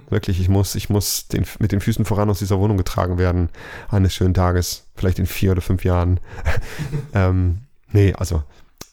[0.09, 3.50] Wirklich, ich muss, ich muss den, mit den Füßen voran aus dieser Wohnung getragen werden
[3.88, 6.20] eines schönen Tages, vielleicht in vier oder fünf Jahren.
[7.14, 7.59] ähm,
[7.92, 8.42] nee, also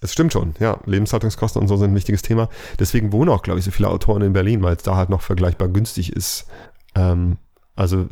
[0.02, 0.80] es stimmt schon, ja.
[0.86, 2.50] Lebenshaltungskosten und so sind ein wichtiges Thema.
[2.80, 5.22] Deswegen wohnen auch, glaube ich, so viele Autoren in Berlin, weil es da halt noch
[5.22, 6.48] vergleichbar günstig ist.
[6.96, 7.38] Ähm,
[7.76, 8.08] also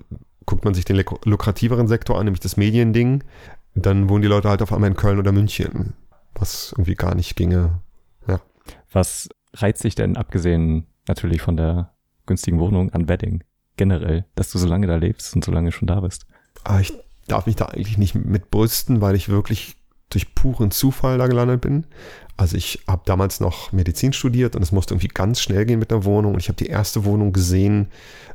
[0.46, 3.24] guckt man sich den lukrativeren Sektor an, nämlich das Mediending,
[3.74, 5.94] dann wohnen die Leute halt auf einmal in Köln oder München,
[6.34, 7.82] was irgendwie gar nicht ginge.
[8.28, 8.40] Ja.
[8.92, 11.94] Was reizt sich denn, abgesehen natürlich von der
[12.26, 13.44] günstigen Wohnung, an Wedding
[13.78, 16.26] generell, dass du so lange da lebst und so lange schon da bist?
[16.64, 16.94] Ah, ich
[17.28, 19.76] darf mich da eigentlich nicht mit brüsten, weil ich wirklich
[20.16, 21.86] durch puren Zufall da gelandet bin.
[22.38, 25.92] Also ich habe damals noch Medizin studiert und es musste irgendwie ganz schnell gehen mit
[25.92, 27.88] der Wohnung und ich habe die erste Wohnung gesehen,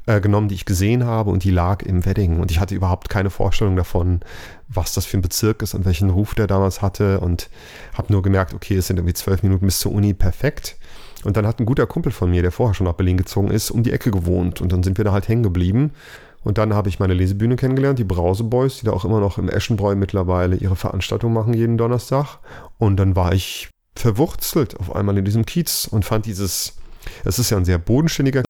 [0.07, 3.11] äh, genommen, die ich gesehen habe und die lag im Wedding und ich hatte überhaupt
[3.11, 4.21] keine Vorstellung davon,
[4.69, 7.51] was das für ein Bezirk ist und welchen Ruf der damals hatte und
[7.93, 10.77] habe nur gemerkt, okay, es sind irgendwie zwölf Minuten bis zur Uni, perfekt.
[11.23, 13.71] Und dann hat ein guter Kumpel von mir, der vorher schon nach Berlin gezogen ist,
[13.71, 15.93] um die Ecke gewohnt und dann sind wir da halt hängen geblieben.
[16.42, 19.38] Und dann habe ich meine Lesebühne kennengelernt, die Brause Boys, die da auch immer noch
[19.38, 22.38] im Eschenbräu mittlerweile ihre Veranstaltung machen jeden Donnerstag.
[22.79, 26.76] Und dann war ich verwurzelt auf einmal in diesem Kiez und fand dieses,
[27.24, 28.42] es ist ja ein sehr bodenständiger,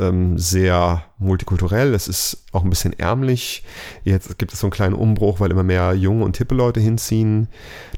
[0.00, 3.64] ähm, sehr multikulturell, es ist auch ein bisschen ärmlich.
[4.04, 7.48] Jetzt gibt es so einen kleinen Umbruch, weil immer mehr junge und hippe Leute hinziehen.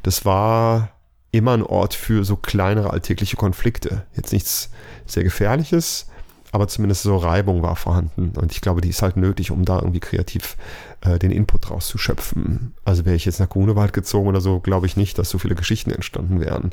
[0.02, 0.90] Das war
[1.30, 4.06] immer ein Ort für so kleinere alltägliche Konflikte.
[4.16, 4.70] Jetzt nichts
[5.06, 6.08] sehr Gefährliches,
[6.52, 8.32] aber zumindest so Reibung war vorhanden.
[8.36, 10.56] Und ich glaube, die ist halt nötig, um da irgendwie kreativ
[11.00, 12.74] äh, den Input rauszuschöpfen.
[12.84, 15.54] Also wäre ich jetzt nach Grunewald gezogen oder so, glaube ich nicht, dass so viele
[15.54, 16.70] Geschichten entstanden wären.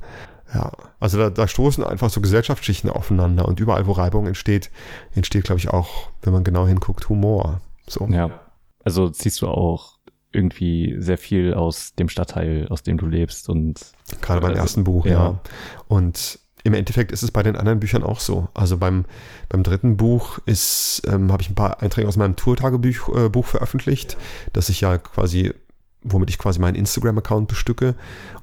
[0.54, 4.70] Ja, also da, da stoßen einfach so Gesellschaftsschichten aufeinander und überall, wo Reibung entsteht,
[5.14, 7.62] entsteht, glaube ich, auch, wenn man genau hinguckt, Humor.
[7.88, 8.08] So.
[8.08, 8.40] Ja,
[8.84, 9.96] also ziehst du auch
[10.32, 13.80] irgendwie sehr viel aus dem Stadtteil, aus dem du lebst und
[14.22, 15.12] gerade beim also, ersten Buch, ja.
[15.12, 15.40] ja.
[15.88, 18.50] Und im Endeffekt ist es bei den anderen Büchern auch so.
[18.56, 19.06] Also beim,
[19.50, 24.18] beim dritten Buch ist, ähm, habe ich ein paar Einträge aus meinem Tourtagebuch äh, veröffentlicht,
[24.52, 25.54] das ich ja quasi
[26.06, 27.96] womit ich quasi meinen Instagram-Account bestücke.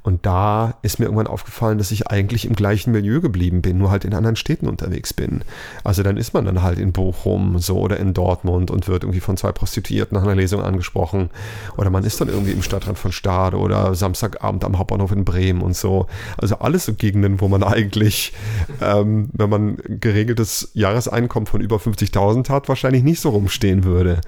[0.02, 3.90] Und da ist mir irgendwann aufgefallen, dass ich eigentlich im gleichen Milieu geblieben bin, nur
[3.90, 5.44] halt in anderen Städten unterwegs bin.
[5.84, 9.20] Also dann ist man dann halt in Bochum so oder in Dortmund und wird irgendwie
[9.20, 11.30] von zwei Prostituierten nach einer Lesung angesprochen.
[11.76, 15.62] Oder man ist dann irgendwie im Stadtrand von Stade oder Samstagabend am Hauptbahnhof in Bremen
[15.62, 16.06] und so.
[16.36, 18.32] Also alles so Gegenden, wo man eigentlich,
[18.80, 24.20] ähm, wenn man geregeltes Jahreseinkommen von über 50.000 hat, wahrscheinlich nicht so rumstehen würde.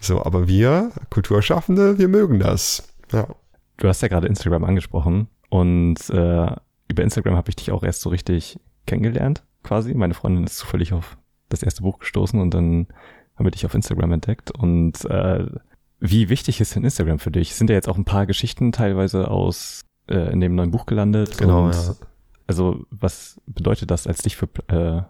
[0.00, 2.88] So, aber wir, Kulturschaffende, wir mögen das.
[3.12, 3.26] Ja.
[3.76, 6.50] Du hast ja gerade Instagram angesprochen und äh,
[6.88, 9.94] über Instagram habe ich dich auch erst so richtig kennengelernt, quasi.
[9.94, 11.16] Meine Freundin ist zufällig auf
[11.48, 12.88] das erste Buch gestoßen und dann
[13.36, 14.50] haben wir dich auf Instagram entdeckt.
[14.50, 15.46] Und äh,
[16.00, 17.54] wie wichtig ist denn Instagram für dich?
[17.54, 21.38] Sind ja jetzt auch ein paar Geschichten teilweise aus äh, in dem neuen Buch gelandet.
[21.38, 21.94] Genau, und, ja.
[22.46, 25.02] Also was bedeutet das als dich für äh,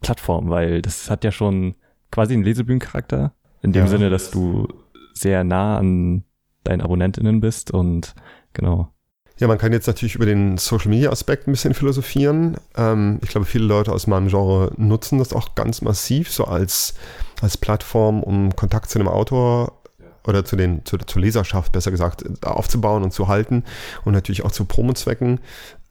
[0.00, 0.48] Plattform?
[0.48, 1.74] Weil das hat ja schon
[2.10, 3.90] quasi einen Lesebühnencharakter in dem ja.
[3.90, 4.68] Sinne, dass du
[5.14, 6.22] sehr nah an
[6.64, 8.14] deinen AbonnentInnen bist und
[8.52, 8.90] genau.
[9.38, 12.56] Ja, man kann jetzt natürlich über den Social Media Aspekt ein bisschen philosophieren.
[12.76, 16.94] Ähm, ich glaube, viele Leute aus meinem Genre nutzen das auch ganz massiv, so als,
[17.40, 19.80] als Plattform, um Kontakt zu einem Autor
[20.26, 23.64] oder zu den, zu, zur Leserschaft besser gesagt, aufzubauen und zu halten
[24.04, 25.40] und natürlich auch zu Promo-Zwecken.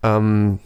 [0.04, 0.60] Ähm,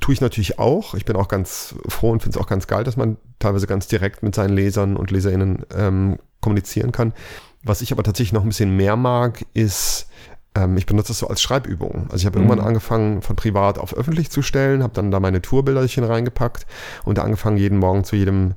[0.00, 0.94] tue ich natürlich auch.
[0.94, 3.88] Ich bin auch ganz froh und finde es auch ganz geil, dass man teilweise ganz
[3.88, 7.14] direkt mit seinen Lesern und LeserInnen ähm, kommunizieren kann.
[7.62, 10.08] Was ich aber tatsächlich noch ein bisschen mehr mag, ist,
[10.54, 12.08] ähm, ich benutze das so als Schreibübung.
[12.10, 12.46] Also ich habe mhm.
[12.46, 16.66] irgendwann angefangen, von privat auf öffentlich zu stellen, habe dann da meine Tourbilderchen reingepackt
[17.04, 18.54] und angefangen, jeden Morgen zu jedem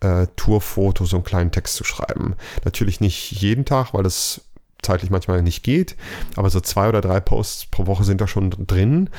[0.00, 2.34] äh, Tourfoto so einen kleinen Text zu schreiben.
[2.64, 4.42] Natürlich nicht jeden Tag, weil das
[4.82, 5.96] zeitlich manchmal nicht geht,
[6.36, 9.10] aber so zwei oder drei Posts pro Woche sind da schon drin.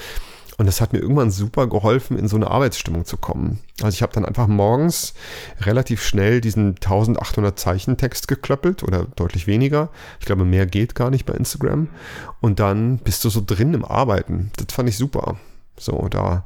[0.59, 3.59] Und das hat mir irgendwann super geholfen, in so eine Arbeitsstimmung zu kommen.
[3.81, 5.13] Also ich habe dann einfach morgens
[5.61, 9.87] relativ schnell diesen 1800 Zeichen Text geklöppelt oder deutlich weniger.
[10.19, 11.87] Ich glaube, mehr geht gar nicht bei Instagram.
[12.41, 14.51] Und dann bist du so drin im Arbeiten.
[14.57, 15.37] Das fand ich super.
[15.77, 16.43] So, da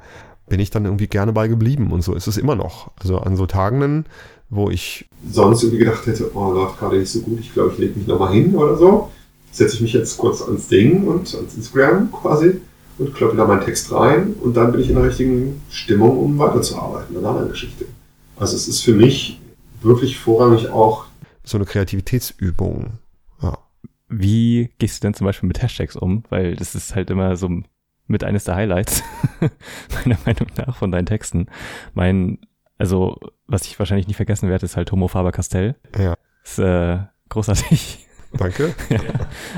[0.48, 2.92] bin ich dann irgendwie gerne bei geblieben und so ist es immer noch.
[3.02, 4.06] Also an so Tagen,
[4.52, 7.80] wo ich sonst irgendwie gedacht hätte, oh, läuft gerade nicht so gut, ich glaube, ich
[7.80, 9.10] lege mich nochmal hin oder so,
[9.52, 12.62] setze ich mich jetzt kurz ans Ding und ans Instagram quasi
[12.98, 16.38] und kloppe da meinen Text rein und dann bin ich in der richtigen Stimmung, um
[16.38, 17.86] weiterzuarbeiten an einer Geschichte.
[18.38, 19.40] Also es ist für mich
[19.82, 21.06] wirklich vorrangig auch
[21.44, 23.00] so eine Kreativitätsübung.
[23.42, 23.58] Ja.
[24.08, 26.24] Wie gehst du denn zum Beispiel mit Hashtags um?
[26.30, 27.50] Weil das ist halt immer so
[28.08, 29.04] mit eines der Highlights,
[30.06, 31.48] meiner Meinung nach, von deinen Texten.
[31.94, 32.40] Mein,
[32.78, 35.76] also, was ich wahrscheinlich nie vergessen werde, ist halt Homo Faber Castell.
[35.98, 36.16] Ja.
[36.44, 38.08] Ist äh, großartig.
[38.34, 38.74] Danke.
[38.90, 39.00] ja.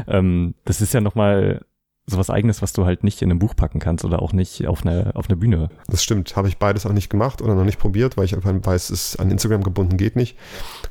[0.08, 1.66] ähm, das ist ja nochmal
[2.08, 4.86] sowas eigenes, was du halt nicht in einem Buch packen kannst oder auch nicht auf
[4.86, 5.70] einer auf eine Bühne.
[5.88, 8.54] Das stimmt, habe ich beides auch nicht gemacht oder noch nicht probiert, weil ich einfach
[8.54, 10.38] weiß, es an Instagram gebunden geht nicht.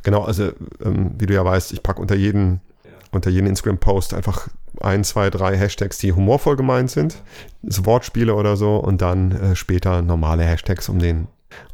[0.02, 0.50] Genau, also
[0.84, 2.60] ähm, wie du ja weißt, ich packe unter jeden
[3.12, 4.48] unter jeden Instagram-Post einfach
[4.80, 7.22] ein, zwei, drei Hashtags, die humorvoll gemeint sind,
[7.62, 11.28] so Wortspiele oder so und dann äh, später normale Hashtags, um den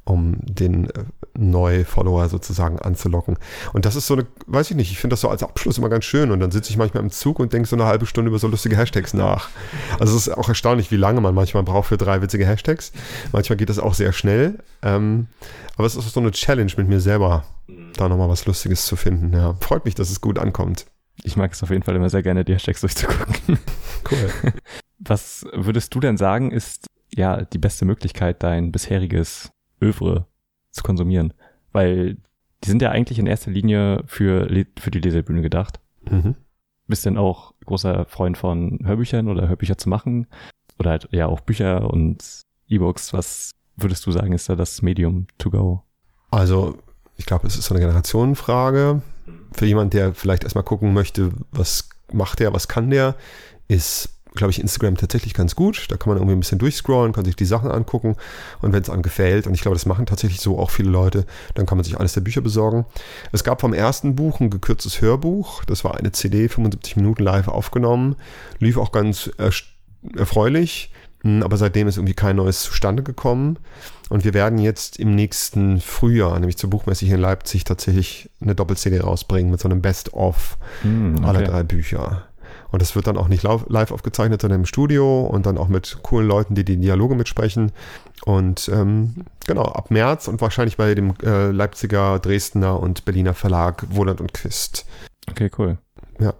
[0.04, 1.04] um den äh,
[1.38, 3.38] Neu-Follower sozusagen anzulocken.
[3.72, 5.88] Und das ist so eine, weiß ich nicht, ich finde das so als Abschluss immer
[5.88, 6.30] ganz schön.
[6.30, 8.48] Und dann sitze ich manchmal im Zug und denke so eine halbe Stunde über so
[8.48, 9.48] lustige Hashtags nach.
[9.98, 12.92] Also es ist auch erstaunlich, wie lange man manchmal braucht für drei witzige Hashtags.
[13.32, 14.58] Manchmal geht das auch sehr schnell.
[14.82, 15.28] Ähm,
[15.76, 17.44] aber es ist so eine Challenge mit mir selber,
[17.96, 19.32] da nochmal was Lustiges zu finden.
[19.32, 20.86] Ja, freut mich, dass es gut ankommt.
[21.22, 23.58] Ich mag es auf jeden Fall immer sehr gerne, die Hashtags durchzugucken.
[24.10, 24.30] Cool.
[24.98, 30.26] Was würdest du denn sagen, ist ja die beste Möglichkeit, dein bisheriges Övre
[30.70, 31.32] zu konsumieren?
[31.72, 32.16] Weil
[32.64, 35.80] die sind ja eigentlich in erster Linie für, für die Lesebühne gedacht.
[36.08, 36.34] Mhm.
[36.86, 40.26] Bist denn auch großer Freund von Hörbüchern oder Hörbücher zu machen?
[40.78, 43.12] Oder halt ja auch Bücher und E-Books.
[43.12, 45.82] Was würdest du sagen, ist da das Medium to go?
[46.30, 46.78] Also,
[47.16, 49.02] ich glaube, es ist so eine Generationenfrage.
[49.52, 53.14] Für jemand, der vielleicht erstmal gucken möchte, was macht der, was kann der,
[53.68, 55.86] ist glaube ich, Instagram tatsächlich ganz gut.
[55.88, 58.16] Da kann man irgendwie ein bisschen durchscrollen, kann sich die Sachen angucken
[58.60, 61.26] und wenn es einem gefällt, und ich glaube, das machen tatsächlich so auch viele Leute,
[61.54, 62.86] dann kann man sich alles der Bücher besorgen.
[63.32, 65.64] Es gab vom ersten Buch ein gekürztes Hörbuch.
[65.64, 68.16] Das war eine CD, 75 Minuten live aufgenommen.
[68.58, 69.30] Lief auch ganz
[70.16, 73.58] erfreulich, hm, aber seitdem ist irgendwie kein neues zustande gekommen.
[74.08, 78.56] Und wir werden jetzt im nächsten Frühjahr, nämlich zur Buchmesse hier in Leipzig, tatsächlich eine
[78.56, 81.24] Doppel-CD rausbringen mit so einem Best-of mm, okay.
[81.26, 82.26] aller drei Bücher.
[82.70, 85.98] Und das wird dann auch nicht live aufgezeichnet, sondern im Studio und dann auch mit
[86.02, 87.72] coolen Leuten, die die Dialoge mitsprechen.
[88.24, 93.86] Und ähm, genau, ab März und wahrscheinlich bei dem äh, Leipziger, Dresdner und Berliner Verlag
[93.90, 94.86] Wohland und Quist.
[95.28, 95.78] Okay, cool.
[96.18, 96.34] Ja.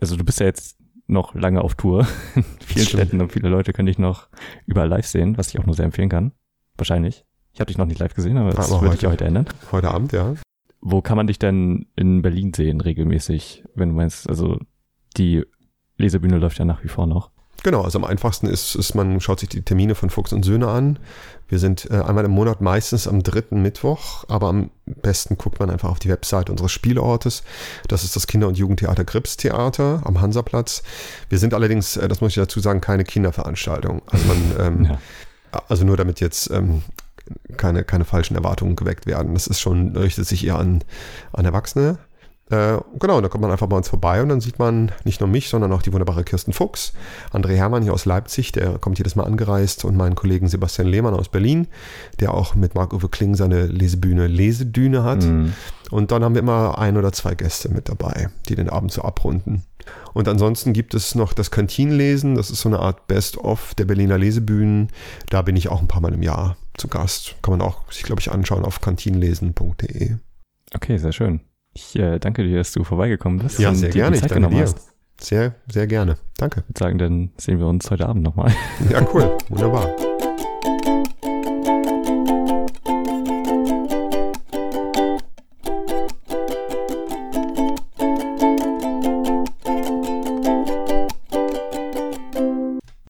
[0.00, 3.72] Also du bist ja jetzt noch lange auf Tour in vielen Städten und viele Leute
[3.72, 4.28] können dich noch
[4.66, 6.32] überall live sehen, was ich auch nur sehr empfehlen kann.
[6.76, 7.24] Wahrscheinlich.
[7.52, 9.46] Ich habe dich noch nicht live gesehen, aber das aber würde ich heute ändern.
[9.72, 10.34] Heute Abend, ja.
[10.80, 14.58] Wo kann man dich denn in Berlin sehen regelmäßig, wenn du meinst, also
[15.16, 15.44] die
[15.98, 17.30] Lesebühne läuft ja nach wie vor noch.
[17.62, 20.68] Genau, also am einfachsten ist, ist, man schaut sich die Termine von Fuchs und Söhne
[20.68, 20.98] an.
[21.46, 25.70] Wir sind äh, einmal im Monat meistens am dritten Mittwoch, aber am besten guckt man
[25.70, 27.44] einfach auf die Website unseres Spielortes.
[27.86, 30.82] Das ist das Kinder- und Jugendtheater Grips Theater am Hansaplatz.
[31.28, 34.02] Wir sind allerdings, äh, das muss ich dazu sagen, keine Kinderveranstaltung.
[34.06, 34.98] Also man, ähm, ja.
[35.68, 36.82] also nur damit jetzt ähm,
[37.56, 39.34] keine, keine falschen Erwartungen geweckt werden.
[39.34, 40.82] Das ist schon, richtet sich eher an,
[41.32, 41.98] an Erwachsene.
[42.50, 45.28] Äh, genau, da kommt man einfach bei uns vorbei und dann sieht man nicht nur
[45.28, 46.92] mich, sondern auch die wunderbare Kirsten Fuchs,
[47.32, 51.14] André Hermann hier aus Leipzig, der kommt jedes Mal angereist und meinen Kollegen Sebastian Lehmann
[51.14, 51.68] aus Berlin,
[52.20, 55.22] der auch mit Marc-Uwe Kling seine Lesebühne Lesedüne hat.
[55.22, 55.54] Mhm.
[55.90, 59.02] Und dann haben wir immer ein oder zwei Gäste mit dabei, die den Abend so
[59.02, 59.64] abrunden.
[60.12, 64.18] Und ansonsten gibt es noch das Kantinenlesen, das ist so eine Art Best-of der Berliner
[64.18, 64.88] Lesebühnen.
[65.30, 67.36] Da bin ich auch ein paar Mal im Jahr zu Gast.
[67.42, 70.16] Kann man auch sich, glaube ich, anschauen auf kantinenlesen.de.
[70.74, 71.40] Okay, sehr schön.
[71.74, 73.58] Ich äh, danke dir, dass du vorbeigekommen bist.
[73.58, 74.16] Ja, sehr gerne.
[74.16, 74.62] Ich danke dir.
[74.62, 74.92] Hast.
[75.20, 76.16] Sehr, sehr gerne.
[76.36, 76.60] Danke.
[76.60, 78.52] Ich würde sagen, dann sehen wir uns heute Abend nochmal.
[78.90, 79.38] Ja, cool.
[79.48, 80.11] Wunderbar.